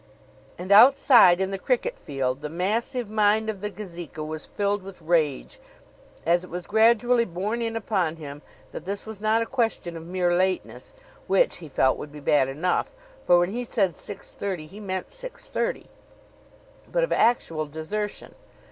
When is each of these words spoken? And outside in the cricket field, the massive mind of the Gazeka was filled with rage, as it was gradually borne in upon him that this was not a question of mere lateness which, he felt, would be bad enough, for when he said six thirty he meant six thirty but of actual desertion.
And 0.57 0.71
outside 0.71 1.39
in 1.39 1.51
the 1.51 1.59
cricket 1.59 1.95
field, 1.95 2.41
the 2.41 2.49
massive 2.49 3.07
mind 3.07 3.51
of 3.51 3.61
the 3.61 3.69
Gazeka 3.69 4.23
was 4.25 4.47
filled 4.47 4.81
with 4.81 4.99
rage, 4.99 5.59
as 6.25 6.43
it 6.43 6.49
was 6.49 6.65
gradually 6.65 7.23
borne 7.23 7.61
in 7.61 7.75
upon 7.75 8.15
him 8.15 8.41
that 8.71 8.85
this 8.85 9.05
was 9.05 9.21
not 9.21 9.43
a 9.43 9.45
question 9.45 9.95
of 9.95 10.03
mere 10.03 10.33
lateness 10.35 10.95
which, 11.27 11.57
he 11.57 11.69
felt, 11.69 11.99
would 11.99 12.11
be 12.11 12.19
bad 12.19 12.47
enough, 12.47 12.95
for 13.23 13.37
when 13.37 13.51
he 13.51 13.63
said 13.63 13.95
six 13.95 14.31
thirty 14.31 14.65
he 14.65 14.79
meant 14.79 15.11
six 15.11 15.45
thirty 15.45 15.87
but 16.91 17.03
of 17.03 17.13
actual 17.13 17.67
desertion. 17.67 18.33